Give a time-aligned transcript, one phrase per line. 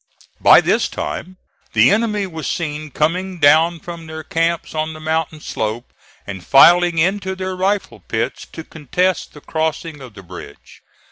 [0.39, 1.37] By this time
[1.73, 5.93] the enemy was seen coming down from their camps on the mountain slope,
[6.25, 10.81] and filing into their rifle pits to contest the crossing of the bridge.